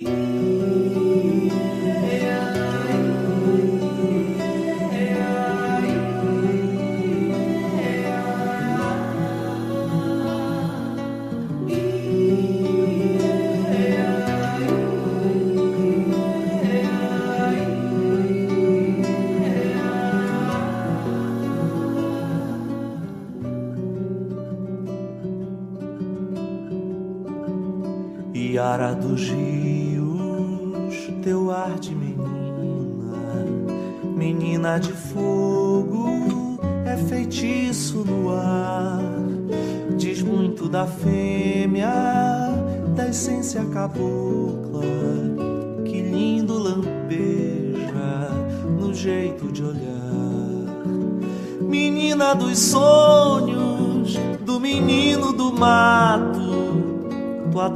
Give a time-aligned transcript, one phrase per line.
[0.00, 0.27] Iara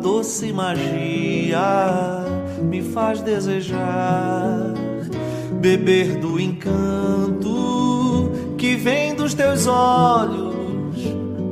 [0.03, 1.61] doce magia
[2.63, 4.75] me faz desejar
[5.61, 10.53] beber do encanto que vem dos teus olhos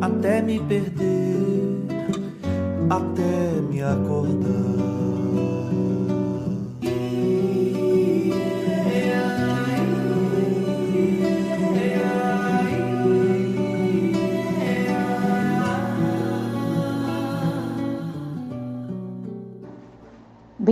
[0.00, 1.84] até me perder,
[2.88, 4.69] até me acordar.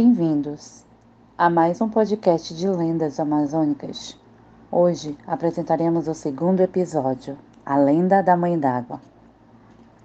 [0.01, 0.85] Bem-vindos
[1.37, 4.17] a mais um podcast de lendas amazônicas.
[4.71, 9.01] Hoje apresentaremos o segundo episódio, A Lenda da Mãe d'Água,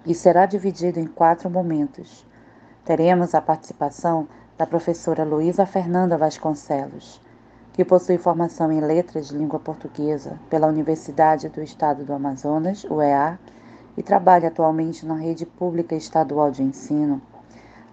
[0.04, 2.26] e será dividido em quatro momentos.
[2.84, 4.26] Teremos a participação
[4.58, 7.20] da professora Luísa Fernanda Vasconcelos,
[7.72, 13.38] que possui formação em Letras de Língua Portuguesa pela Universidade do Estado do Amazonas, UEA,
[13.96, 17.22] e trabalha atualmente na Rede Pública Estadual de Ensino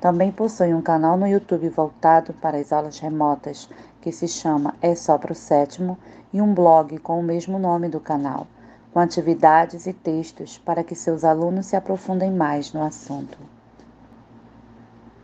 [0.01, 3.69] também possui um canal no YouTube voltado para as aulas remotas,
[4.01, 5.95] que se chama É Só Pro Sétimo,
[6.33, 8.47] e um blog com o mesmo nome do canal,
[8.91, 13.37] com atividades e textos para que seus alunos se aprofundem mais no assunto.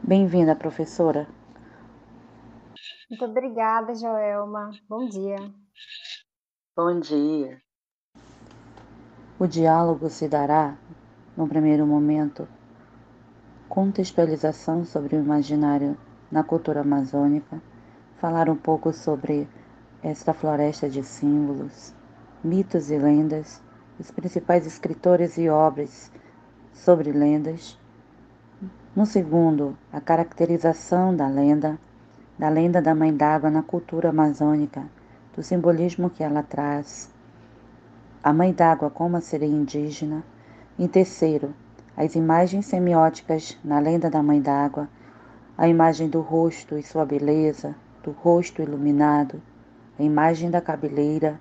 [0.04, 1.28] Bem-vinda, professora.
[3.10, 4.70] Muito obrigada, Joelma.
[4.88, 5.38] Bom dia.
[6.76, 7.60] Bom dia.
[9.40, 10.78] O diálogo se dará,
[11.36, 12.48] no primeiro momento,
[13.78, 15.96] contextualização sobre o imaginário
[16.32, 17.62] na cultura amazônica,
[18.20, 19.48] falar um pouco sobre
[20.02, 21.94] esta floresta de símbolos,
[22.44, 23.62] mitos e lendas,
[24.00, 26.12] os principais escritores e obras
[26.74, 27.78] sobre lendas.
[28.96, 31.78] No segundo, a caracterização da lenda,
[32.36, 34.86] da lenda da Mãe d'Água na cultura amazônica,
[35.36, 37.14] do simbolismo que ela traz.
[38.24, 40.24] A Mãe d'Água como a sereia indígena.
[40.80, 41.54] Em terceiro,
[41.98, 44.88] as imagens semióticas na lenda da Mãe d'Água,
[45.58, 49.42] a imagem do rosto e sua beleza, do rosto iluminado,
[49.98, 51.40] a imagem da cabeleira,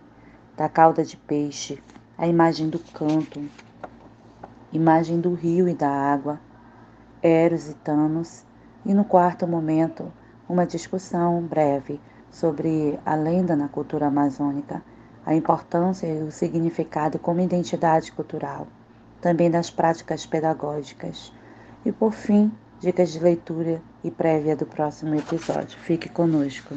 [0.56, 1.78] da cauda de peixe,
[2.16, 3.46] a imagem do canto,
[4.72, 6.40] imagem do rio e da água,
[7.22, 8.42] Eros e Thanos,
[8.86, 10.10] e no quarto momento,
[10.48, 12.00] uma discussão breve
[12.30, 14.82] sobre a lenda na cultura amazônica,
[15.26, 18.66] a importância e o significado como identidade cultural
[19.26, 21.32] também das práticas pedagógicas.
[21.84, 25.76] E por fim, dicas de leitura e prévia do próximo episódio.
[25.80, 26.76] Fique conosco.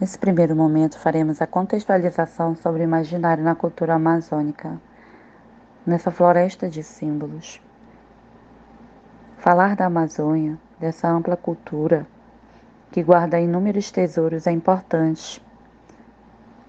[0.00, 4.76] Nesse primeiro momento, faremos a contextualização sobre o imaginário na cultura amazônica,
[5.86, 7.62] nessa floresta de símbolos.
[9.38, 12.04] Falar da Amazônia, dessa ampla cultura
[12.90, 15.40] que guarda inúmeros tesouros, é importante.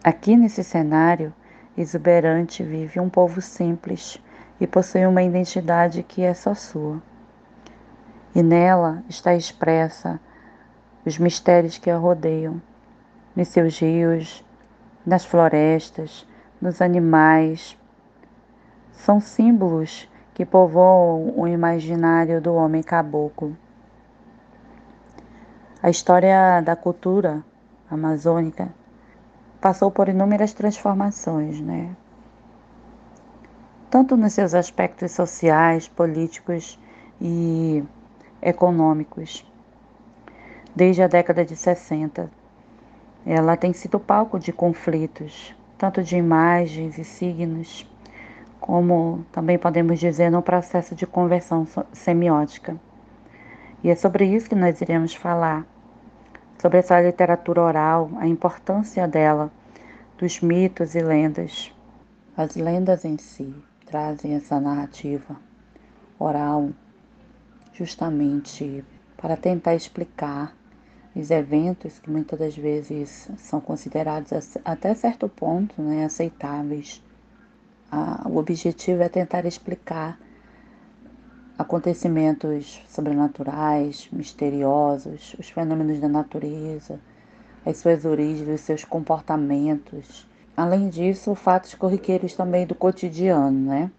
[0.04, 1.34] Aqui nesse cenário,
[1.78, 4.22] exuberante vive um povo simples
[4.60, 7.02] e possui uma identidade que é só sua.
[8.36, 10.20] E nela está expressa
[11.06, 12.62] os mistérios que a rodeiam,
[13.36, 14.44] nos seus rios,
[15.06, 16.26] nas florestas,
[16.62, 17.78] nos animais.
[18.92, 23.56] São símbolos que povoam o imaginário do homem caboclo.
[25.82, 27.44] A história da cultura
[27.90, 28.70] amazônica
[29.64, 31.96] passou por inúmeras transformações, né?
[33.90, 36.78] Tanto nos seus aspectos sociais, políticos
[37.22, 37.82] e
[38.42, 39.50] econômicos.
[40.76, 42.30] Desde a década de 60,
[43.26, 47.90] ela tem sido palco de conflitos, tanto de imagens e signos,
[48.60, 52.76] como também podemos dizer no processo de conversão semiótica.
[53.82, 55.66] E é sobre isso que nós iremos falar
[56.64, 59.52] sobre essa literatura oral, a importância dela,
[60.18, 61.70] dos mitos e lendas.
[62.38, 63.54] As lendas em si
[63.86, 65.36] trazem essa narrativa
[66.18, 66.70] oral
[67.74, 68.82] justamente
[69.18, 70.56] para tentar explicar
[71.14, 74.32] os eventos que muitas das vezes são considerados
[74.64, 77.04] até certo ponto né, aceitáveis.
[77.92, 80.18] Ah, o objetivo é tentar explicar
[81.58, 87.00] acontecimentos sobrenaturais, misteriosos, os fenômenos da natureza,
[87.66, 90.28] as suas origens, os seus comportamentos.
[90.56, 93.92] Além disso, fatos corriqueiros também do cotidiano, né?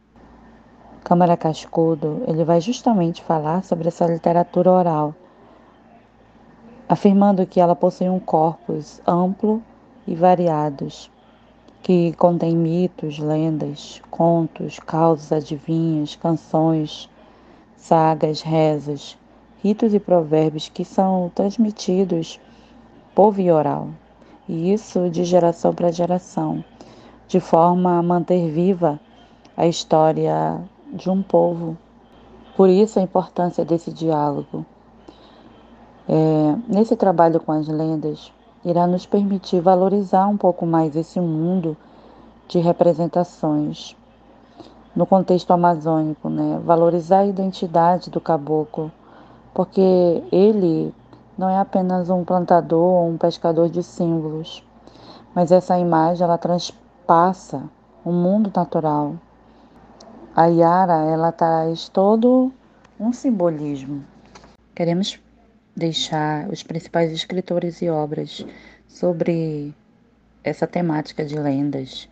[1.03, 5.15] Câmara Cascudo, ele vai justamente falar sobre essa literatura oral,
[6.89, 9.63] afirmando que ela possui um corpus amplo
[10.07, 11.11] e variados,
[11.83, 17.11] que contém mitos, lendas, contos, causas, adivinhas, canções,
[17.85, 19.15] sagas, rezas,
[19.63, 22.41] ritos e provérbios que são transmitidos
[23.15, 23.91] por via oral,
[24.49, 26.65] e isso de geração para geração,
[27.29, 28.99] de forma a manter viva
[29.55, 30.63] a história
[30.95, 31.77] de um povo.
[32.57, 34.65] Por isso a importância desse diálogo.
[36.09, 38.33] É, nesse trabalho com as lendas,
[38.65, 41.77] irá nos permitir valorizar um pouco mais esse mundo
[42.49, 43.95] de representações
[44.95, 46.61] no contexto amazônico, né?
[46.65, 48.93] Valorizar a identidade do caboclo,
[49.53, 50.95] porque ele
[51.37, 54.63] não é apenas um plantador ou um pescador de símbolos,
[55.35, 57.63] mas essa imagem ela transpassa
[58.05, 59.15] o mundo natural.
[60.35, 62.53] A Yara ela traz todo
[62.99, 64.05] um simbolismo.
[64.75, 65.21] Queremos
[65.77, 68.47] deixar os principais escritores e obras
[68.87, 69.75] sobre
[70.43, 72.09] essa temática de lendas,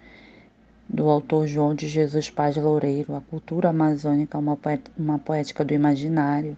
[0.93, 4.59] do autor João de Jesus Paz Loureiro, A Cultura Amazônica, uma,
[4.99, 6.55] uma poética do imaginário.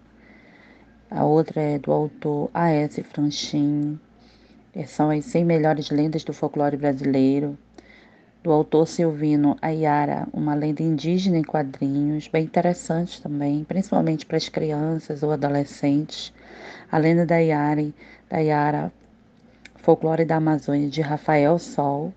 [1.09, 3.01] A outra é do autor A.S.
[3.01, 3.97] Franchini,
[4.87, 7.57] são as 100 melhores lendas do folclore brasileiro.
[8.43, 14.49] Do autor Silvino Ayara, uma lenda indígena em quadrinhos, bem interessante também, principalmente para as
[14.49, 16.33] crianças ou adolescentes.
[16.91, 17.87] A lenda da Yara,
[18.29, 18.91] da Yara
[19.77, 22.13] Folclore da Amazônia, de Rafael Sol,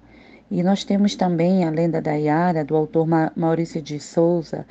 [0.50, 3.06] e nós temos também a lenda da Yara, do autor
[3.36, 4.66] Maurício de Souza,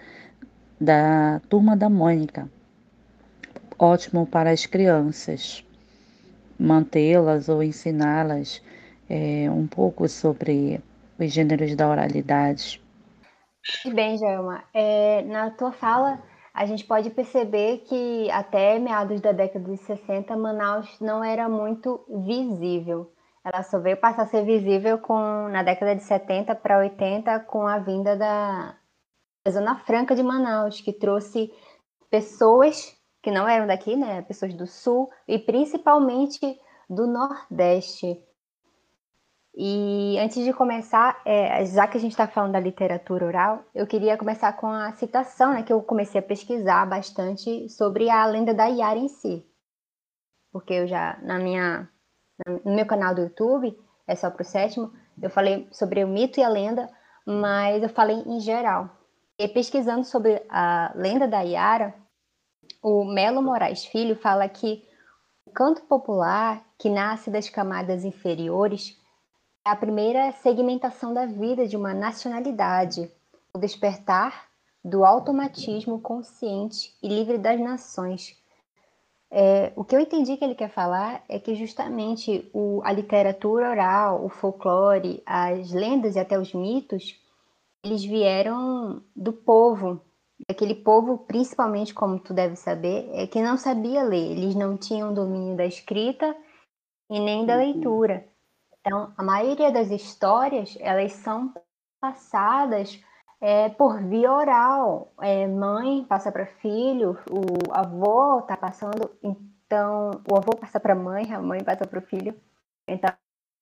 [0.79, 2.49] da Turma da Mônica.
[3.77, 5.63] Ótimo para as crianças,
[6.59, 8.61] mantê-las ou ensiná-las
[9.09, 10.81] é, um pouco sobre
[11.19, 12.81] os gêneros da oralidade.
[13.93, 16.19] Bem, Joelma, é, na tua fala
[16.57, 22.03] a gente pode perceber que até meados da década de 60 Manaus não era muito
[22.25, 23.11] visível.
[23.47, 27.65] Ela só veio passar a ser visível com, na década de 70 para 80 com
[27.65, 28.75] a vinda da,
[29.45, 31.53] da Zona Franca de Manaus, que trouxe
[32.09, 36.59] pessoas que não eram daqui, né, pessoas do Sul e principalmente
[36.89, 38.21] do Nordeste.
[39.55, 43.87] E antes de começar, é, já que a gente está falando da literatura oral, eu
[43.87, 48.53] queria começar com a citação, né, que eu comecei a pesquisar bastante sobre a lenda
[48.53, 49.45] da Iara em si.
[50.51, 51.89] Porque eu já, na minha
[52.45, 54.91] no meu canal do YouTube, é só para o sétimo,
[55.21, 56.89] eu falei sobre o mito e a lenda,
[57.25, 58.89] mas eu falei em geral.
[59.37, 61.93] E pesquisando sobre a lenda da Iara,
[62.81, 64.83] o Melo Moraes Filho fala que
[65.45, 68.99] o canto popular, que nasce das camadas inferiores,
[69.65, 73.11] é a primeira segmentação da vida de uma nacionalidade,
[73.53, 74.47] o despertar
[74.83, 78.37] do automatismo consciente e livre das nações,
[79.29, 83.69] é, o que eu entendi que ele quer falar é que justamente o, a literatura
[83.69, 87.19] oral, o folclore, as lendas e até os mitos,
[87.83, 90.01] eles vieram do povo,
[90.47, 95.13] daquele povo, principalmente, como tu deve saber, é que não sabia ler, eles não tinham
[95.13, 96.35] domínio da escrita
[97.09, 97.59] e nem da uhum.
[97.59, 98.27] leitura.
[98.79, 101.53] Então, a maioria das histórias, elas são
[101.99, 103.01] passadas
[103.39, 105.13] é, por via oral.
[105.21, 110.95] É, mãe passa para filho, o avô está passando, então o avô passa para a
[110.95, 112.39] mãe, a mãe passa para o filho.
[112.87, 113.11] Então,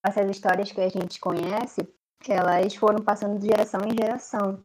[0.03, 1.87] essas histórias que a gente conhece,
[2.27, 4.63] elas foram passando de geração em geração.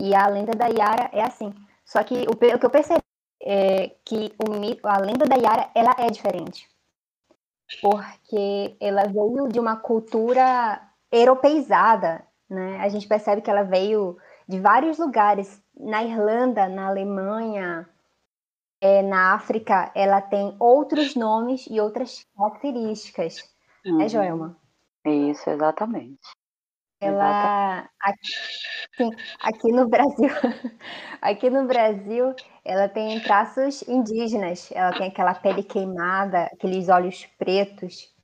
[0.00, 1.54] E a lenda da Yara é assim.
[1.84, 3.02] Só que o, o que eu percebi
[3.42, 6.68] é que o, a lenda da Yara ela é diferente.
[7.80, 12.78] Porque ela veio de uma cultura europeizada, né?
[12.80, 14.16] A gente percebe que ela veio
[14.48, 17.88] de vários lugares, na Irlanda, na Alemanha,
[18.80, 23.36] é, na África, ela tem outros nomes e outras características,
[23.84, 23.98] né, uhum.
[23.98, 24.56] né, Joelma?
[25.04, 26.20] Isso, exatamente.
[27.00, 29.10] Ela aqui,
[29.40, 30.30] aqui no Brasil,
[31.20, 32.34] aqui no Brasil,
[32.64, 34.70] ela tem traços indígenas.
[34.72, 38.15] Ela tem aquela pele queimada, aqueles olhos pretos.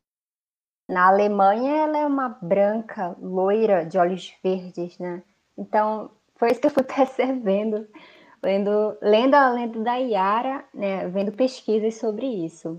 [0.93, 5.23] Na Alemanha, ela é uma branca, loira, de olhos verdes, né?
[5.57, 7.89] Então, foi isso que eu fui percebendo.
[8.43, 12.79] lendo, lendo a lenda da Yara, né, vendo pesquisas sobre isso.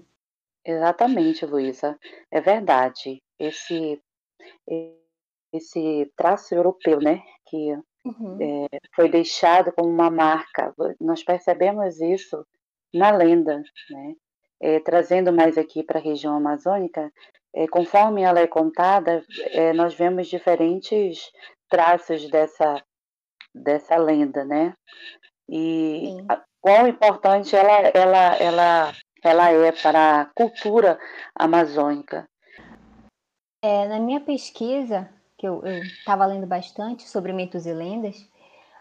[0.63, 1.98] Exatamente, Luísa.
[2.29, 3.20] É verdade.
[3.39, 4.00] Esse,
[5.51, 7.74] esse traço europeu, né, que
[8.05, 8.38] uhum.
[8.39, 12.46] é, foi deixado como uma marca, nós percebemos isso
[12.93, 14.15] na lenda, né?
[14.62, 17.12] É, trazendo mais aqui para a região amazônica,
[17.53, 21.31] é, conforme ela é contada, é, nós vemos diferentes
[21.69, 22.83] traços dessa,
[23.53, 24.74] dessa lenda, né?
[25.48, 28.93] E a, quão importante ela, ela, ela,
[29.24, 31.00] ela é para a cultura
[31.36, 32.27] amazônica.
[33.62, 38.29] É, na minha pesquisa, que eu estava lendo bastante sobre mitos e lendas,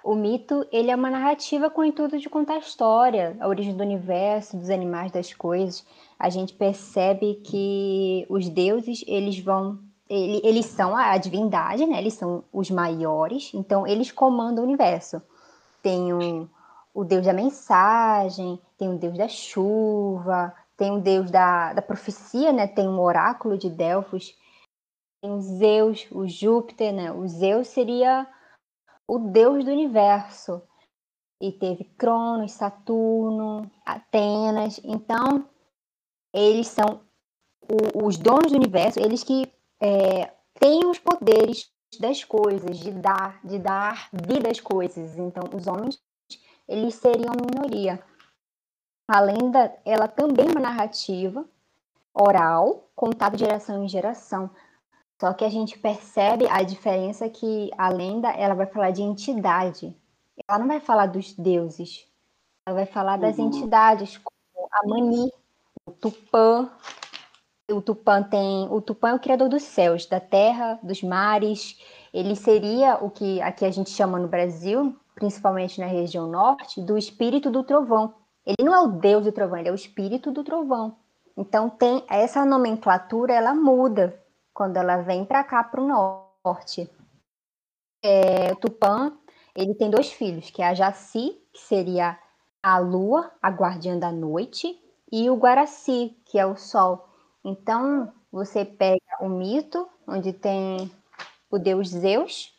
[0.04, 3.76] o mito ele é uma narrativa com o intuito de contar a história, a origem
[3.76, 5.87] do universo, dos animais, das coisas.
[6.18, 9.78] A gente percebe que os deuses eles vão
[10.09, 11.99] eles são a divindade, né?
[11.99, 15.23] Eles são os maiores, então eles comandam o universo.
[15.82, 16.47] Tem um,
[16.92, 22.52] o deus da mensagem, tem o deus da chuva, tem o deus da, da profecia,
[22.52, 22.66] né?
[22.66, 24.37] Tem um oráculo de Delfos,
[25.23, 27.11] tem o Zeus, o Júpiter, né?
[27.11, 28.26] O Zeus seria
[29.06, 30.62] o deus do universo.
[31.40, 34.80] E teve Cronos, Saturno, Atenas.
[34.85, 35.49] Então,
[36.32, 37.00] eles são
[37.62, 43.40] o, os donos do universo, eles que é, têm os poderes das coisas, de dar,
[43.44, 45.18] de dar vida às coisas.
[45.18, 46.00] Então, os homens,
[46.68, 48.02] eles seriam minoria.
[49.09, 51.44] A lenda, ela também é uma narrativa
[52.14, 54.50] oral, contada de geração em geração.
[55.23, 59.97] Só que a gente percebe a diferença que a lenda, ela vai falar de entidade.
[60.49, 62.09] Ela não vai falar dos deuses.
[62.67, 63.47] Ela vai falar das uhum.
[63.47, 65.31] entidades, como a Mani,
[65.87, 66.69] o Tupã,
[67.71, 68.67] o Tupã tem.
[68.69, 71.81] O Tupã é o criador dos céus, da terra, dos mares.
[72.12, 76.99] Ele seria o que aqui a gente chama no Brasil, principalmente na região norte, do
[76.99, 78.12] espírito do trovão.
[78.45, 80.97] Ele não é o deus do trovão, ele é o espírito do trovão.
[81.37, 84.21] Então tem essa nomenclatura, ela muda
[84.54, 86.90] quando ela vem para cá para o norte.
[88.04, 89.16] É, o Tupã,
[89.54, 92.18] ele tem dois filhos, que é a Jaci, que seria
[92.62, 94.78] a lua, a guardiã da noite,
[95.11, 97.09] e o Guaraci, que é o sol.
[97.44, 100.90] Então, você pega o mito, onde tem
[101.50, 102.52] o deus Zeus,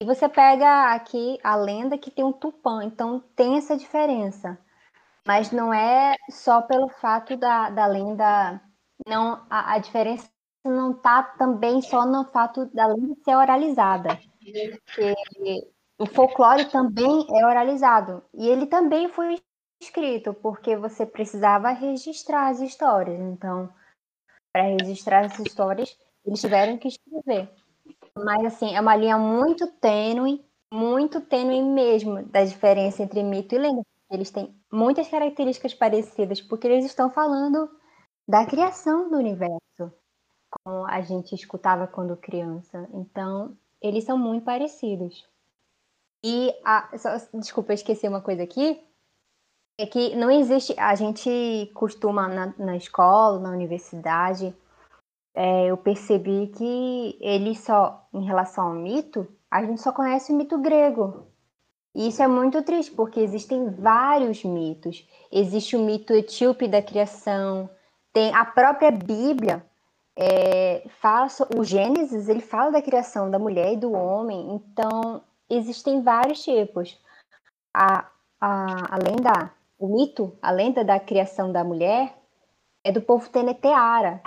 [0.00, 2.84] e você pega aqui a lenda que tem um Tupã.
[2.84, 4.58] Então, tem essa diferença.
[5.26, 8.60] Mas não é só pelo fato da, da lenda.
[9.06, 10.30] Não, a, a diferença
[10.64, 14.18] não está também só no fato da lenda ser oralizada.
[14.94, 18.22] Porque o folclore também é oralizado.
[18.34, 19.38] E ele também foi
[19.80, 23.18] escrito, porque você precisava registrar as histórias.
[23.20, 23.68] Então,
[24.52, 27.50] para registrar essas histórias, eles tiveram que escrever.
[28.16, 33.58] Mas, assim, é uma linha muito tênue, muito tênue mesmo, da diferença entre mito e
[33.58, 33.82] lenda.
[34.10, 37.70] Eles têm muitas características parecidas, porque eles estão falando
[38.26, 39.92] da criação do universo,
[40.50, 42.88] como a gente escutava quando criança.
[42.92, 45.26] Então, eles são muito parecidos.
[46.24, 48.80] E, a, só, desculpa, eu esqueci uma coisa aqui.
[49.78, 50.74] É que não existe.
[50.78, 54.54] A gente costuma na, na escola, na universidade,
[55.40, 60.36] é, eu percebi que ele só, em relação ao mito, a gente só conhece o
[60.36, 61.28] mito grego.
[61.94, 65.08] E isso é muito triste, porque existem vários mitos.
[65.30, 67.70] Existe o mito etíope da criação,
[68.12, 69.64] tem a própria Bíblia.
[70.20, 76.02] É, fala o Gênesis ele fala da criação da mulher e do homem então existem
[76.02, 76.98] vários tipos
[77.72, 78.04] a,
[78.40, 82.14] a, além da o mito, a lenda da criação da mulher,
[82.82, 84.20] é do povo Teneteara,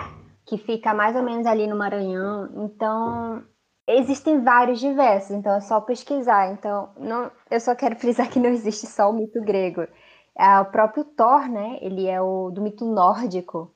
[0.46, 2.48] que fica mais ou menos ali no Maranhão.
[2.64, 3.44] Então,
[3.86, 6.50] existem vários diversos, então é só pesquisar.
[6.52, 9.86] Então, não, eu só quero frisar que não existe só o mito grego.
[10.38, 11.78] É, o próprio Thor, né?
[11.82, 13.70] Ele é o do mito nórdico.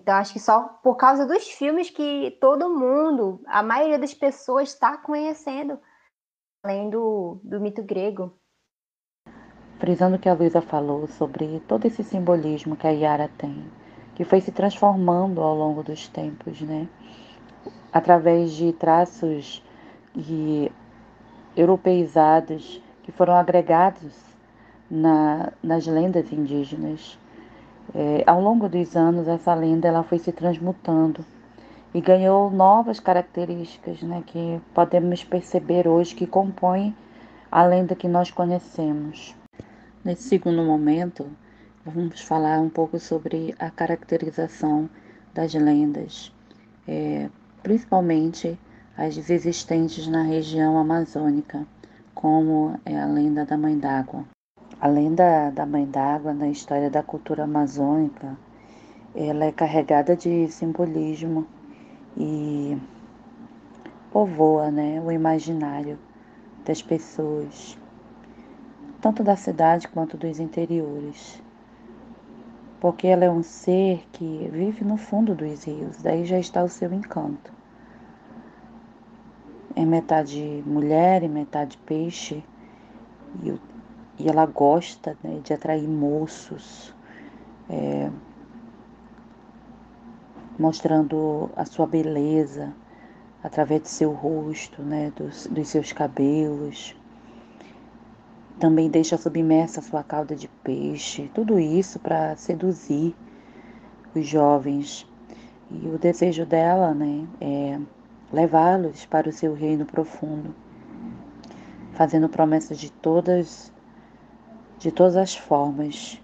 [0.00, 4.70] Então, acho que só por causa dos filmes que todo mundo, a maioria das pessoas
[4.70, 5.78] está conhecendo,
[6.62, 8.38] além do, do mito grego
[9.78, 13.64] frisando o que a Luísa falou sobre todo esse simbolismo que a Yara tem,
[14.14, 16.88] que foi se transformando ao longo dos tempos, né?
[17.92, 19.62] Através de traços
[20.14, 20.70] e
[21.56, 24.14] europeizados que foram agregados
[24.90, 27.18] na, nas lendas indígenas.
[27.94, 31.24] É, ao longo dos anos, essa lenda ela foi se transmutando
[31.94, 36.94] e ganhou novas características né, que podemos perceber hoje que compõem
[37.50, 39.34] a lenda que nós conhecemos.
[40.04, 41.26] Nesse segundo momento,
[41.84, 44.88] vamos falar um pouco sobre a caracterização
[45.32, 46.32] das lendas,
[46.86, 47.28] é,
[47.62, 48.58] principalmente
[48.96, 51.66] as existentes na região amazônica,
[52.14, 54.24] como é a lenda da Mãe d'Água.
[54.80, 58.38] A lenda da Mãe d'Água na história da cultura amazônica,
[59.12, 61.44] ela é carregada de simbolismo
[62.16, 62.78] e
[64.12, 65.98] povoa né, o imaginário
[66.64, 67.76] das pessoas,
[69.00, 71.42] tanto da cidade quanto dos interiores.
[72.80, 76.68] Porque ela é um ser que vive no fundo dos rios, daí já está o
[76.68, 77.52] seu encanto.
[79.74, 82.44] É metade mulher e metade peixe,
[83.42, 83.58] e o
[84.18, 86.92] e ela gosta né, de atrair moços,
[87.70, 88.10] é,
[90.58, 92.74] mostrando a sua beleza
[93.42, 96.96] através do seu rosto, né, dos, dos seus cabelos.
[98.58, 103.14] Também deixa submersa a sua cauda de peixe, tudo isso para seduzir
[104.14, 105.06] os jovens.
[105.70, 107.78] E o desejo dela né, é
[108.32, 110.52] levá-los para o seu reino profundo,
[111.92, 113.72] fazendo promessas de todas
[114.78, 116.20] de todas as formas.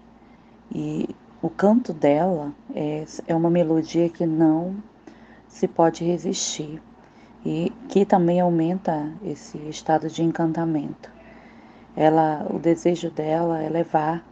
[0.73, 1.09] E
[1.41, 4.75] o canto dela é, é uma melodia que não
[5.47, 6.81] se pode resistir
[7.45, 11.11] e que também aumenta esse estado de encantamento.
[11.95, 14.25] Ela, o desejo dela é levar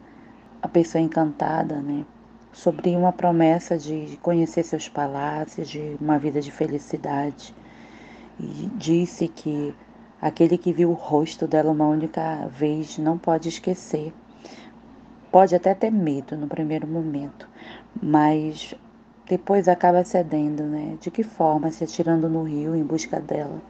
[0.62, 2.06] a pessoa encantada, né,
[2.52, 7.54] sobre uma promessa de conhecer seus palácios, de uma vida de felicidade.
[8.40, 9.74] E disse que
[10.24, 14.14] Aquele que viu o rosto dela uma única vez não pode esquecer.
[15.30, 17.46] Pode até ter medo no primeiro momento,
[18.02, 18.74] mas
[19.28, 20.98] depois acaba cedendo, né?
[21.02, 21.72] De que forma?
[21.72, 23.62] Se atirando no rio em busca dela.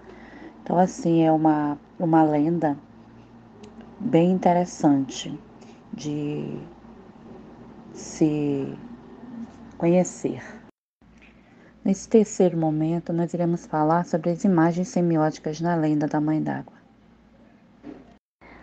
[0.61, 2.77] Então, assim, é uma, uma lenda
[3.99, 5.35] bem interessante
[5.91, 6.59] de
[7.95, 8.77] se
[9.75, 10.62] conhecer.
[11.85, 16.77] Nesse terceiro momento, nós iremos falar sobre as imagens semióticas na lenda da Mãe d'Água.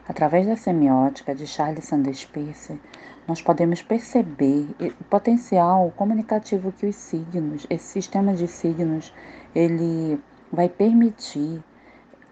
[0.08, 2.80] Através da semiótica de Charles Sanders Peirce,
[3.28, 4.66] nós podemos perceber
[4.98, 9.12] o potencial comunicativo que os signos, esse sistema de signos,
[9.54, 10.18] ele
[10.50, 11.62] vai permitir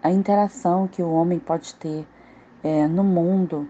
[0.01, 2.03] a interação que o homem pode ter
[2.63, 3.69] é, no mundo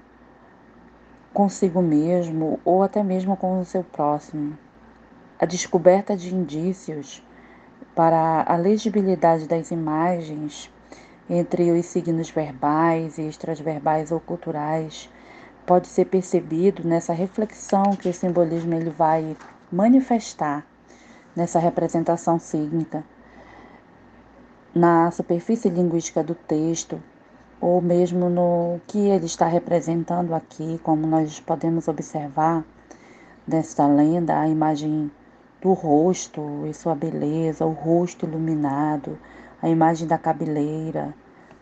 [1.34, 4.58] consigo mesmo ou até mesmo com o seu próximo
[5.40, 7.24] a descoberta de indícios
[7.96, 10.70] para a legibilidade das imagens
[11.30, 15.10] entre os signos verbais e extraverbais ou culturais
[15.66, 19.38] pode ser percebido nessa reflexão que o simbolismo ele vai
[19.72, 20.66] manifestar
[21.34, 23.04] nessa representação sígnica
[24.76, 27.02] na superfície linguística do texto
[27.62, 32.64] ou mesmo no que ele está representando aqui, como nós podemos observar
[33.48, 35.12] nesta lenda, a imagem
[35.62, 39.18] do rosto e sua beleza, o rosto iluminado,
[39.62, 41.14] a imagem da cabeleira,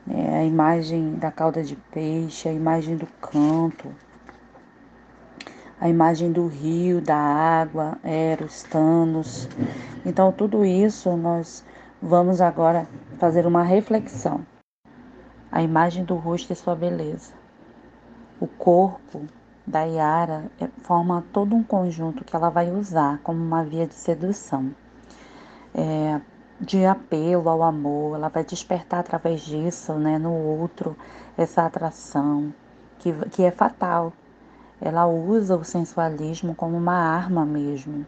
[0.06, 3.94] né, a imagem da cauda de peixe, a imagem do canto,
[5.80, 9.48] a imagem do rio, da água, Eros, Thanos.
[10.06, 11.64] Então, tudo isso nós
[12.02, 14.46] vamos agora fazer uma reflexão.
[15.52, 17.34] A imagem do rosto e sua beleza.
[18.40, 19.26] O corpo
[19.68, 23.94] da Yara é, forma todo um conjunto que ela vai usar como uma via de
[23.94, 24.74] sedução,
[25.76, 26.22] é,
[26.60, 28.16] de apelo ao amor.
[28.16, 30.96] Ela vai despertar através disso, né, no outro,
[31.38, 32.54] essa atração
[33.00, 34.14] que, que é fatal.
[34.80, 38.06] Ela usa o sensualismo como uma arma mesmo.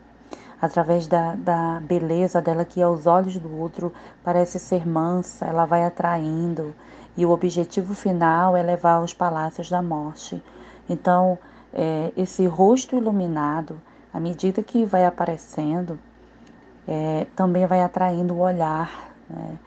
[0.62, 3.94] Através da, da beleza dela, que aos olhos do outro
[4.24, 6.76] parece ser mansa, ela vai atraindo,
[7.18, 10.42] e o objetivo final é levar aos palácios da morte.
[10.90, 11.38] Então,
[11.74, 13.82] é, esse rosto iluminado,
[14.14, 16.00] à medida que vai aparecendo,
[16.88, 19.58] é, também vai atraindo o olhar, né?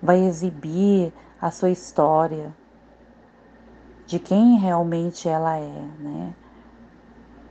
[0.00, 2.52] vai exibir a sua história,
[4.06, 6.34] de quem realmente ela é, né?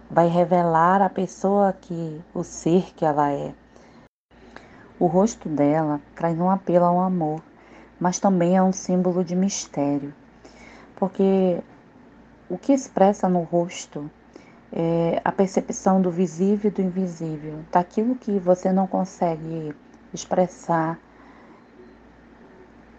[0.10, 3.54] vai revelar a pessoa que, o ser que ela é.
[4.99, 7.41] O rosto dela traz um apelo ao amor,
[7.99, 10.13] mas também é um símbolo de mistério,
[10.95, 11.62] porque
[12.51, 14.11] o que expressa no rosto
[14.73, 19.73] é a percepção do visível e do invisível, daquilo que você não consegue
[20.13, 20.99] expressar.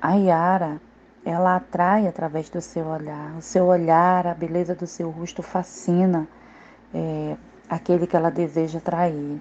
[0.01, 0.81] A Yara,
[1.23, 3.37] ela atrai através do seu olhar.
[3.37, 6.27] O seu olhar, a beleza do seu rosto fascina
[6.95, 7.37] é,
[7.69, 9.39] aquele que ela deseja atrair.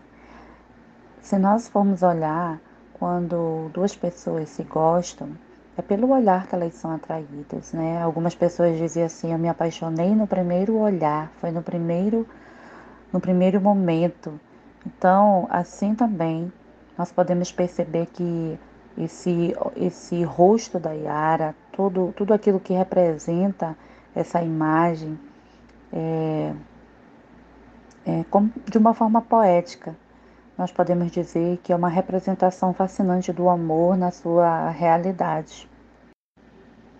[1.21, 2.59] Se nós formos olhar
[2.93, 5.29] quando duas pessoas se gostam,
[5.77, 8.01] é pelo olhar que elas são atraídas, né?
[8.01, 12.27] Algumas pessoas diziam assim: eu me apaixonei no primeiro olhar, foi no primeiro,
[13.11, 14.39] no primeiro momento.
[14.85, 16.51] Então, assim também,
[16.97, 18.59] nós podemos perceber que
[18.97, 23.77] esse, esse rosto da Yara, tudo, tudo aquilo que representa
[24.13, 25.17] essa imagem,
[25.93, 26.53] é,
[28.05, 28.25] é,
[28.69, 29.95] de uma forma poética.
[30.61, 35.67] Nós podemos dizer que é uma representação fascinante do amor na sua realidade.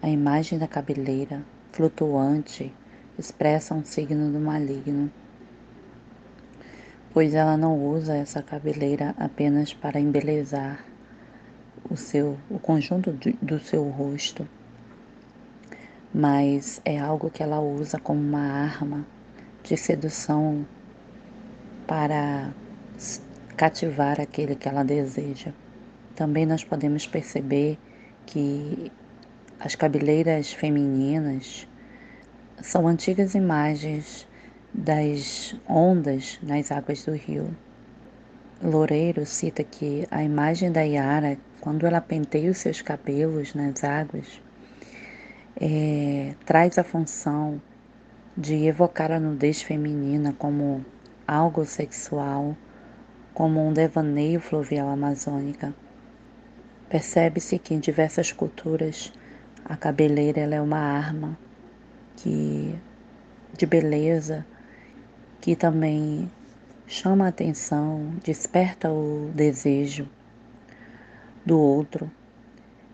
[0.02, 2.74] A imagem da cabeleira, flutuante,
[3.19, 5.12] expressa um signo do maligno,
[7.13, 10.84] pois ela não usa essa cabeleira apenas para embelezar
[11.88, 13.12] o seu o conjunto
[13.43, 14.50] do seu rosto,
[16.12, 19.06] mas é algo que ela usa como uma arma
[19.62, 20.65] de sedução
[21.86, 22.52] para
[23.52, 25.52] cativar aquele que ela deseja.
[26.16, 27.78] Também nós podemos perceber
[28.26, 28.92] que
[29.60, 31.68] as cabeleiras femininas
[32.62, 34.28] são antigas imagens
[34.74, 37.56] das ondas nas águas do rio.
[38.64, 44.42] Loureiro cita que a imagem da Yara, quando ela penteia os seus cabelos nas águas,
[45.60, 47.62] é, traz a função
[48.38, 50.86] de evocar a nudez feminina como
[51.28, 52.56] algo sexual,
[53.34, 55.74] como um devaneio fluvial amazônica.
[56.89, 59.13] Percebe-se que em diversas culturas
[59.63, 61.38] a cabeleira é uma arma
[62.17, 62.76] que
[63.58, 64.46] de beleza
[65.39, 66.30] que também
[66.88, 70.10] chama a atenção, desperta o desejo
[71.46, 72.12] do outro.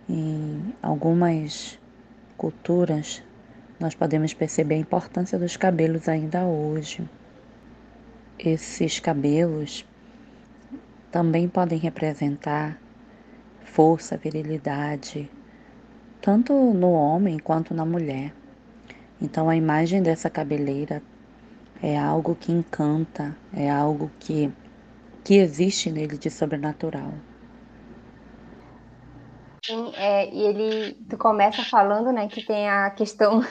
[0.08, 1.80] Em algumas
[2.38, 3.24] culturas,
[3.80, 7.10] nós podemos perceber a importância dos cabelos ainda hoje.
[8.38, 9.84] Esses cabelos
[11.12, 12.80] também podem representar
[13.62, 15.30] força, virilidade,
[16.22, 18.34] tanto no homem quanto na mulher.
[19.22, 21.04] Então a imagem dessa cabeleira
[21.82, 24.52] é algo que encanta, é algo que,
[25.24, 27.14] que existe nele de sobrenatural.
[29.66, 33.42] Sim, é, e ele, tu começa falando, né, que tem a questão,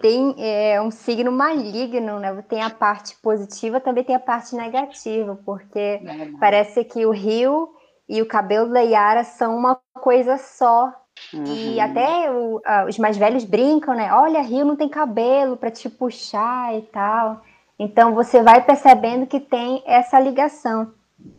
[0.00, 5.38] tem é, um signo maligno, né, tem a parte positiva, também tem a parte negativa,
[5.44, 7.68] porque é parece que o rio
[8.08, 10.92] e o cabelo da Yara são uma coisa só,
[11.32, 11.44] Uhum.
[11.44, 14.12] E até o, os mais velhos brincam, né?
[14.12, 17.42] Olha, Rio não tem cabelo para te puxar e tal.
[17.78, 20.92] Então você vai percebendo que tem essa ligação.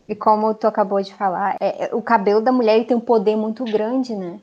[0.08, 3.36] E como tu acabou de falar, é, é, o cabelo da mulher tem um poder
[3.36, 4.40] muito grande, né?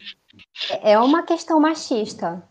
[0.70, 2.44] É, é uma questão machista,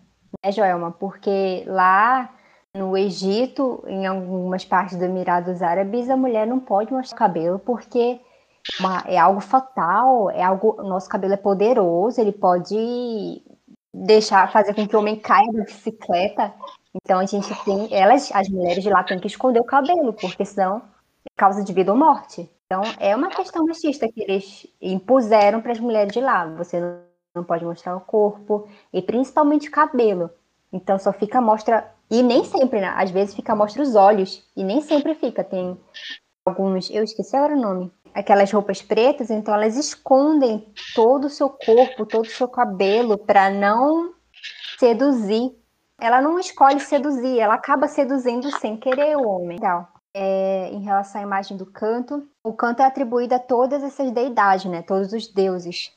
[0.45, 0.91] né, Joelma?
[0.93, 2.31] Porque lá
[2.75, 7.59] no Egito, em algumas partes do Emirados Árabes, a mulher não pode mostrar o cabelo
[7.59, 8.21] porque
[8.79, 10.83] uma, é algo fatal, é algo.
[10.83, 13.43] Nosso cabelo é poderoso, ele pode
[13.93, 16.55] deixar, fazer com que o homem caia da bicicleta.
[16.95, 20.45] Então a gente tem, elas, as mulheres de lá têm que esconder o cabelo, porque
[20.45, 20.83] senão
[21.25, 22.49] é causa de vida ou morte.
[22.67, 26.47] Então é uma questão machista que eles impuseram para as mulheres de lá.
[26.57, 27.10] Você não
[27.47, 30.31] pode mostrar o corpo e principalmente o cabelo.
[30.73, 32.93] Então só fica mostra e nem sempre, né?
[32.97, 35.45] Às vezes fica mostra os olhos e nem sempre fica.
[35.45, 35.79] Tem
[36.45, 41.49] alguns, eu esqueci agora o nome, aquelas roupas pretas, então elas escondem todo o seu
[41.49, 44.13] corpo, todo o seu cabelo para não
[44.79, 45.57] seduzir.
[46.01, 49.59] Ela não escolhe seduzir, ela acaba seduzindo sem querer o homem.
[49.59, 54.11] Então, é, em relação à imagem do canto, o canto é atribuído a todas essas
[54.11, 54.83] deidades, né?
[54.83, 55.93] Todos os deuses.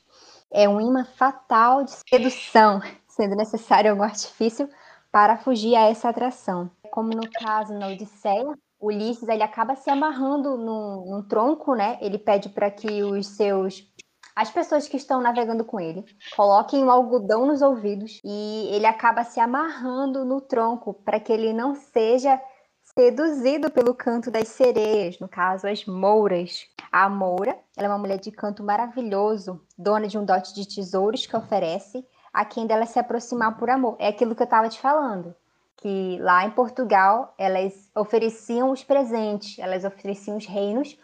[0.54, 4.70] É um imã fatal de sedução, sendo necessário algum artifício
[5.12, 6.70] para fugir a essa atração.
[6.92, 11.98] Como no caso na Odisseia, Ulisses ele acaba se amarrando num, num tronco, né?
[12.02, 13.92] Ele pede para que os seus
[14.36, 16.04] as pessoas que estão navegando com ele
[16.36, 21.54] coloquem um algodão nos ouvidos e ele acaba se amarrando no tronco para que ele
[21.54, 22.42] não seja
[22.98, 26.68] seduzido pelo canto das sereias, no caso as mouras.
[26.94, 31.26] A moura, ela é uma mulher de canto maravilhoso, dona de um dote de tesouros
[31.26, 33.96] que oferece a quem dela se aproximar por amor.
[33.98, 35.36] É aquilo que eu estava te falando
[35.78, 40.98] que lá em Portugal elas ofereciam os presentes, elas ofereciam os reinos,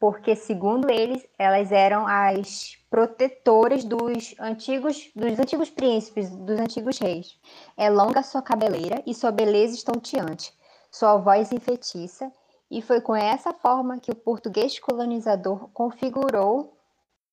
[0.00, 7.38] porque segundo eles elas eram as protetoras dos antigos dos antigos príncipes, dos antigos reis.
[7.76, 10.52] É longa sua cabeleira e sua beleza estonteante,
[10.90, 12.32] sua voz enfeitiça,
[12.70, 16.76] e foi com essa forma que o português colonizador configurou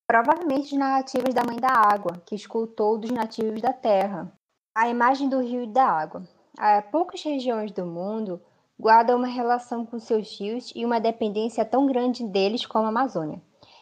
[0.06, 4.30] provavelmente as narrativas da Mãe da Água, que escultou dos nativos da terra.
[4.74, 6.22] A imagem do rio e da água.
[6.58, 8.40] Há poucas regiões do mundo
[8.78, 13.40] guardam uma relação com seus rios e uma dependência tão grande deles como a Amazônia.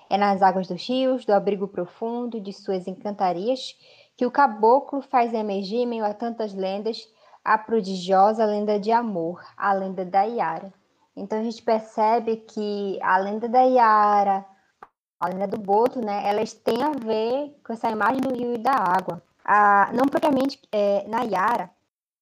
[0.08, 3.74] É nas águas dos rios, do abrigo profundo de suas encantarias,
[4.16, 7.08] que o caboclo faz emergir, em meio a tantas lendas,
[7.42, 10.72] a prodigiosa lenda de amor, a lenda da Iara.
[11.16, 14.44] Então a gente percebe que a lenda da Iara,
[15.20, 18.58] a lenda do Boto, né, elas têm a ver com essa imagem do rio e
[18.58, 19.22] da água.
[19.44, 21.70] A, não propriamente é, na Iara,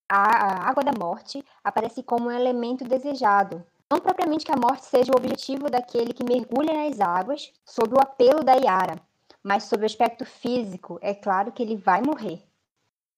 [0.08, 3.64] a água da morte aparece como um elemento desejado.
[3.88, 8.00] Não propriamente que a morte seja o objetivo daquele que mergulha nas águas sob o
[8.00, 9.00] apelo da Yara,
[9.42, 12.42] mas sob o aspecto físico, é claro que ele vai morrer.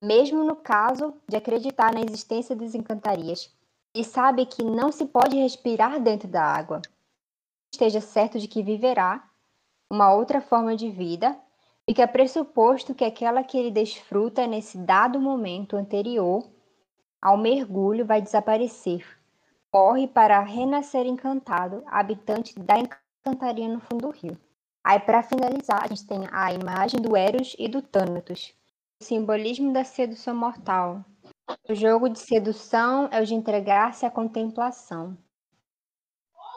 [0.03, 3.51] Mesmo no caso de acreditar na existência das encantarias,
[3.95, 6.81] ele sabe que não se pode respirar dentro da água.
[7.73, 9.29] Esteja certo de que viverá
[9.91, 11.39] uma outra forma de vida
[11.87, 16.49] fica pressuposto que aquela que ele desfruta nesse dado momento anterior
[17.21, 19.05] ao mergulho vai desaparecer.
[19.71, 24.39] Corre para renascer encantado, habitante da encantaria no fundo do rio.
[24.85, 28.53] Aí, para finalizar, a gente tem a imagem do Eros e do Thanatos,
[29.01, 31.05] o simbolismo da sedução mortal.
[31.69, 35.17] O jogo de sedução é o de entregar-se à contemplação.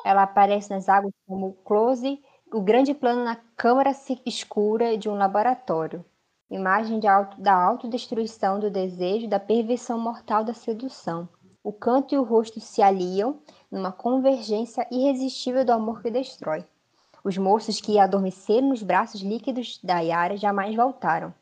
[0.05, 3.91] Ela aparece nas águas como close, o grande plano na câmara
[4.25, 6.05] escura de um laboratório
[6.49, 11.27] imagem auto, da autodestruição do desejo, da perversão mortal da sedução.
[11.63, 13.39] O canto e o rosto se aliam
[13.71, 16.63] numa convergência irresistível do amor que destrói.
[17.23, 21.33] Os moços que adormeceram nos braços líquidos da Yara jamais voltaram.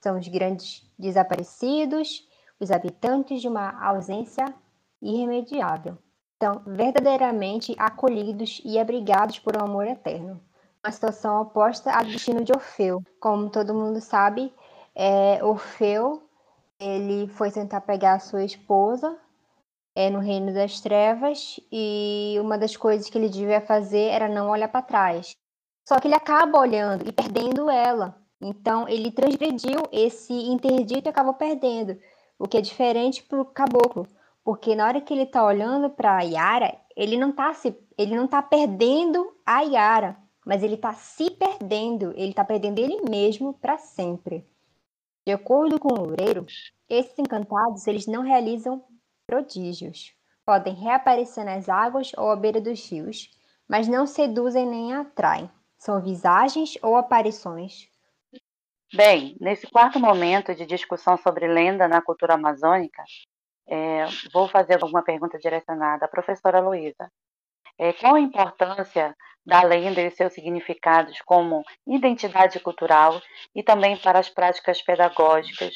[0.00, 2.28] São os grandes desaparecidos,
[2.60, 4.44] os habitantes de uma ausência
[5.00, 5.96] irremediável.
[6.42, 10.40] São verdadeiramente acolhidos e abrigados por um amor eterno
[10.82, 13.02] uma situação oposta ao destino de Orfeu.
[13.20, 14.52] Como todo mundo sabe,
[14.94, 16.22] é, Orfeu
[16.78, 19.16] ele foi tentar pegar a sua esposa
[19.94, 24.48] é, no reino das trevas e uma das coisas que ele devia fazer era não
[24.48, 25.32] olhar para trás.
[25.86, 28.16] Só que ele acaba olhando e perdendo ela.
[28.40, 31.98] Então ele transgrediu esse interdito e acabou perdendo,
[32.40, 34.06] o que é diferente para o caboclo,
[34.42, 38.26] porque na hora que ele está olhando para Yara, ele não está se, ele não
[38.26, 43.76] tá perdendo a Yara, mas ele está se perdendo, ele está perdendo ele mesmo para
[43.76, 44.48] sempre.
[45.26, 46.46] De acordo com o Loureiro,
[46.88, 48.82] esses encantados eles não realizam
[49.26, 50.14] prodígios.
[50.42, 53.30] Podem reaparecer nas águas ou à beira dos rios,
[53.68, 55.50] mas não seduzem nem atraem.
[55.76, 57.89] São visagens ou aparições.
[58.92, 63.04] Bem, nesse quarto momento de discussão sobre lenda na cultura amazônica,
[63.68, 67.08] é, vou fazer alguma pergunta direcionada à professora Luísa.
[67.78, 73.22] É, qual a importância da lenda e seus significados como identidade cultural
[73.54, 75.72] e também para as práticas pedagógicas?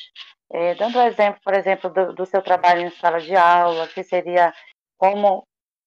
[0.52, 4.52] É, dando exemplo, por exemplo, do, do, seu trabalho em sala de aula, que seria
[4.98, 5.46] como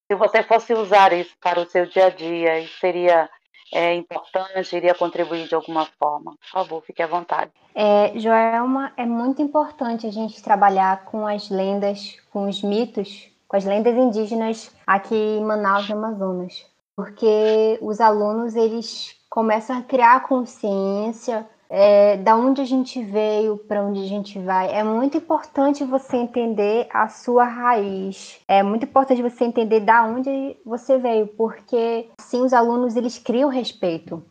[0.09, 3.29] se você fosse usar isso para o seu dia a dia, isso seria
[3.71, 6.32] é, importante, iria contribuir de alguma forma.
[6.32, 7.51] Por favor, fique à vontade.
[7.75, 13.58] É, Joelma, é muito importante a gente trabalhar com as lendas, com os mitos, com
[13.58, 20.27] as lendas indígenas aqui em Manaus, no Amazonas, porque os alunos eles começam a criar
[20.27, 24.73] consciência é, da onde a gente veio, para onde a gente vai.
[24.73, 28.39] É muito importante você entender a sua raiz.
[28.47, 33.49] É muito importante você entender da onde você veio, porque assim os alunos eles criam
[33.49, 34.23] respeito.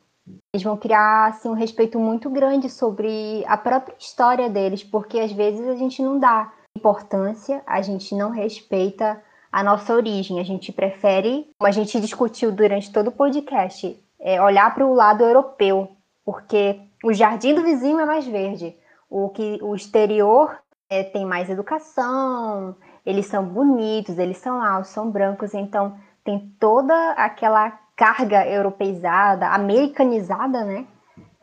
[0.53, 5.33] Eles vão criar assim um respeito muito grande sobre a própria história deles, porque às
[5.33, 9.22] vezes a gente não dá importância, a gente não respeita
[9.53, 10.40] a nossa origem.
[10.40, 14.94] A gente prefere, como a gente discutiu durante todo o podcast, é olhar para o
[14.94, 15.88] lado europeu,
[16.25, 18.76] porque o jardim do vizinho é mais verde.
[19.09, 25.11] O que o exterior é, tem mais educação, eles são bonitos, eles são altos, são
[25.11, 30.87] brancos, então tem toda aquela carga europeizada, americanizada, né?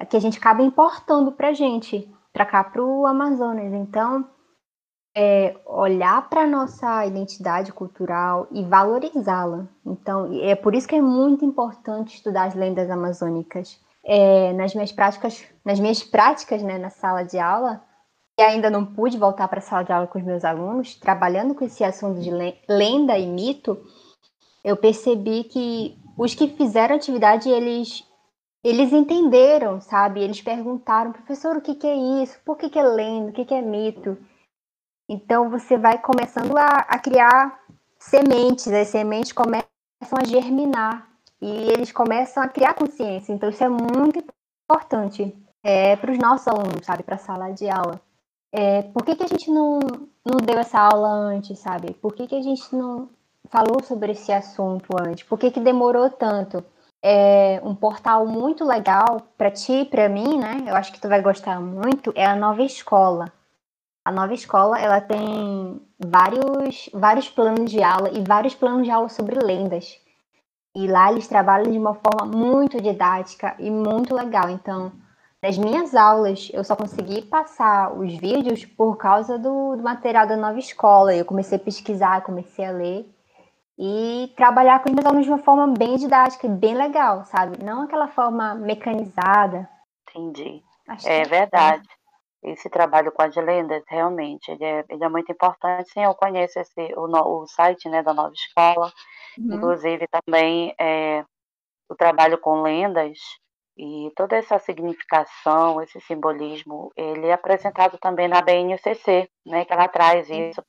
[0.09, 3.71] Que a gente acaba importando para gente, para cá, para o Amazonas.
[3.73, 4.27] Então,
[5.15, 9.67] é olhar para nossa identidade cultural e valorizá-la.
[9.85, 13.79] Então, é por isso que é muito importante estudar as lendas amazônicas.
[14.05, 17.81] É, nas minhas práticas, nas minhas práticas, né, na sala de aula,
[18.37, 21.55] e ainda não pude voltar para a sala de aula com os meus alunos, trabalhando
[21.55, 22.31] com esse assunto de
[22.67, 23.77] lenda e mito,
[24.63, 28.03] eu percebi que os que fizeram atividade, eles
[28.63, 30.21] eles entenderam, sabe?
[30.21, 32.39] Eles perguntaram, professor, o que, que é isso?
[32.45, 33.29] Por que, que é lenda?
[33.29, 34.17] O que, que é mito?
[35.09, 37.59] Então você vai começando a, a criar
[37.99, 39.67] sementes, as sementes começam
[40.17, 41.12] a germinar
[41.43, 43.34] e eles começam a criar consciência.
[43.34, 44.23] Então isso é muito
[44.63, 47.99] importante é, para os nossos alunos, sabe, para a sala de aula.
[48.51, 49.79] É, por que, que a gente não,
[50.25, 51.93] não deu essa aula antes, sabe?
[51.95, 53.10] Por que, que a gente não
[53.49, 55.23] falou sobre esse assunto antes?
[55.23, 56.63] Por que, que demorou tanto?
[57.03, 60.63] É um portal muito legal para ti para mim, né?
[60.65, 62.13] Eu acho que tu vai gostar muito.
[62.15, 63.32] É a Nova Escola.
[64.06, 69.08] A nova escola, ela tem vários, vários planos de aula e vários planos de aula
[69.08, 69.97] sobre lendas.
[70.75, 74.49] E lá eles trabalham de uma forma muito didática e muito legal.
[74.49, 74.91] Então,
[75.41, 80.38] nas minhas aulas, eu só consegui passar os vídeos por causa do, do material da
[80.38, 81.13] nova escola.
[81.13, 83.05] Eu comecei a pesquisar, comecei a ler
[83.77, 87.63] e trabalhar com os meus alunos de uma forma bem didática e bem legal, sabe?
[87.63, 89.69] Não aquela forma mecanizada.
[90.09, 90.62] Entendi.
[90.88, 91.88] Acho é verdade.
[92.43, 92.51] É.
[92.51, 95.89] Esse trabalho com as lendas, realmente, ele é, ele é muito importante.
[95.89, 98.91] Sim, eu conheço esse, o, o site né, da nova escola.
[99.37, 99.55] Uhum.
[99.55, 101.23] Inclusive, também é,
[101.89, 103.17] o trabalho com lendas
[103.77, 109.87] e toda essa significação, esse simbolismo, ele é apresentado também na BNCC, né, que ela
[109.87, 110.61] traz isso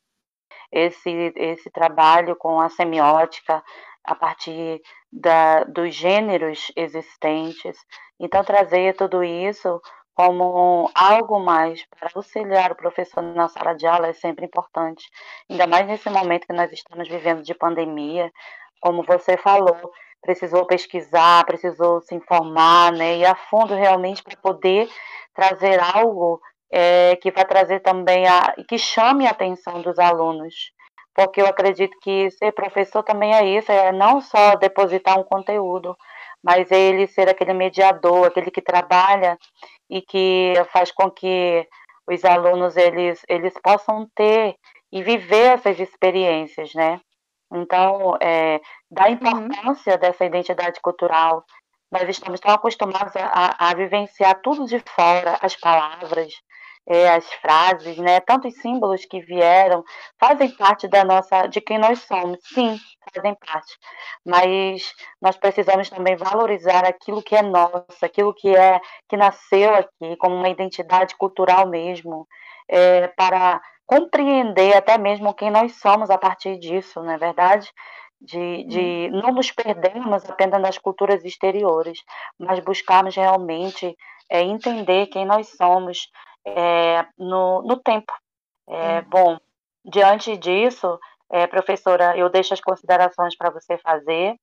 [0.73, 3.63] esse, esse trabalho com a semiótica
[4.03, 7.79] a partir da, dos gêneros existentes.
[8.19, 9.81] Então, trazer tudo isso
[10.15, 15.11] como algo mais para auxiliar o professor na sala de aula é sempre importante,
[15.51, 18.33] ainda mais nesse momento que nós estamos vivendo de pandemia,
[18.81, 24.89] como você falou, precisou pesquisar, precisou se informar, né, e a fundo realmente para poder
[25.35, 30.73] trazer algo é, que vai trazer também a que chame a atenção dos alunos,
[31.15, 35.97] porque eu acredito que ser professor também é isso, é não só depositar um conteúdo,
[36.45, 39.39] mas ele ser aquele mediador, aquele que trabalha
[39.89, 41.67] e que faz com que
[42.07, 44.55] os alunos eles eles possam ter
[44.93, 47.01] e viver essas experiências, né?
[47.51, 49.11] Então, é, da uhum.
[49.13, 49.99] importância uhum.
[49.99, 51.45] dessa identidade cultural,
[51.91, 56.33] nós estamos tão acostumados a, a, vivenciar tudo de fora, as palavras,
[56.87, 59.83] é, as frases, né, tantos símbolos que vieram,
[60.19, 62.79] fazem parte da nossa, de quem nós somos, sim,
[63.15, 63.79] fazem parte.
[64.25, 70.17] Mas nós precisamos também valorizar aquilo que é nosso, aquilo que é que nasceu aqui,
[70.19, 72.27] como uma identidade cultural mesmo,
[72.69, 77.71] é, para compreender até mesmo quem nós somos a partir disso, não é verdade?
[78.21, 82.03] De, de não nos perdermos apenas nas culturas exteriores,
[82.39, 83.95] mas buscarmos realmente
[84.31, 86.09] é, entender quem nós somos,
[86.47, 88.13] é, no, no tempo.
[88.69, 89.05] É, hum.
[89.09, 89.39] Bom,
[89.85, 90.99] diante disso,
[91.31, 94.37] é, professora, eu deixo as considerações para você fazer.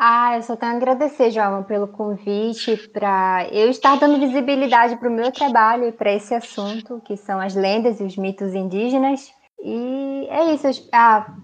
[0.00, 5.08] Ah, eu só tenho a agradecer, João, pelo convite, para eu estar dando visibilidade para
[5.08, 9.32] o meu trabalho e para esse assunto, que são as lendas e os mitos indígenas.
[9.60, 10.88] E é isso.
[10.92, 11.34] Ah,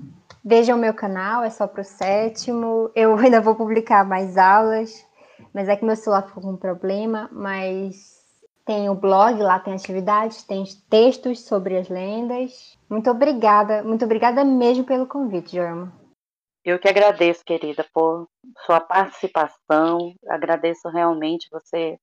[0.45, 2.93] vejam o meu canal, é só para o sétimo.
[2.95, 5.05] Eu ainda vou publicar mais aulas,
[5.53, 8.24] mas é que meu celular ficou com um problema, mas
[8.65, 12.79] tem o blog, lá tem atividades, tem textos sobre as lendas.
[12.89, 15.93] Muito obrigada, muito obrigada mesmo pelo convite, Jorma.
[16.65, 18.27] Eu que agradeço, querida, por
[18.65, 20.15] sua participação.
[20.27, 21.99] Agradeço realmente, você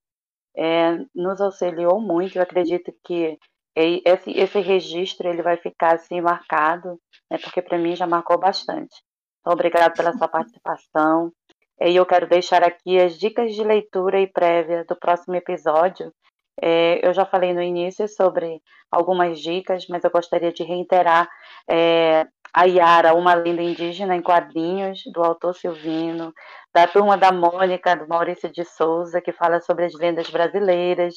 [0.55, 2.37] é, nos auxiliou muito.
[2.37, 3.39] Eu acredito que
[3.75, 8.95] esse, esse registro ele vai ficar assim marcado, né, porque para mim já marcou bastante.
[9.39, 11.31] Então, obrigado pela sua participação.
[11.79, 16.13] E eu quero deixar aqui as dicas de leitura e prévia do próximo episódio,
[16.61, 21.27] é, eu já falei no início sobre algumas dicas, mas eu gostaria de reiterar
[21.67, 26.33] é, a Yara, uma lenda indígena em quadrinhos, do autor Silvino,
[26.73, 31.15] da turma da Mônica, do Maurício de Souza, que fala sobre as lendas brasileiras,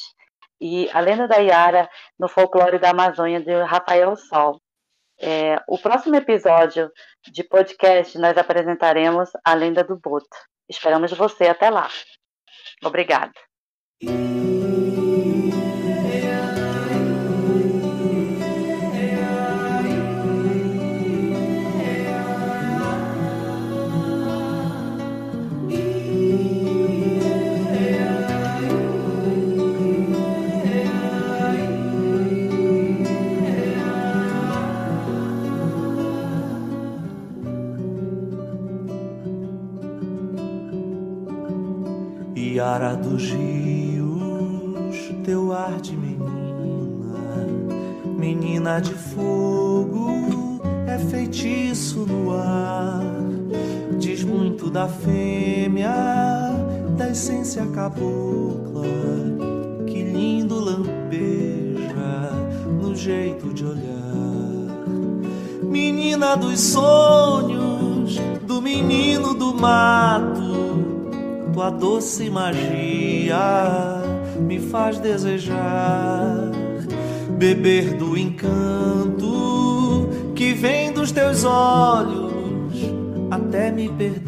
[0.60, 4.60] e a lenda da Yara no folclore da Amazônia, de Rafael Sol.
[5.20, 6.90] É, o próximo episódio
[7.30, 10.26] de podcast nós apresentaremos a lenda do Boto.
[10.68, 11.88] Esperamos você até lá.
[12.82, 13.32] Obrigada.
[42.54, 47.18] Iara dos rios, teu ar de menina,
[48.16, 53.02] menina de fogo, é feitiço no ar.
[53.98, 55.90] Diz muito da fêmea,
[56.96, 58.86] da essência cabocla,
[59.88, 62.30] que lindo lampeja
[62.80, 64.78] no jeito de olhar.
[65.60, 70.43] Menina dos sonhos, do menino do mato
[71.54, 74.02] tua doce magia
[74.40, 76.50] me faz desejar
[77.38, 82.34] beber do encanto que vem dos teus olhos
[83.30, 84.23] até me perder,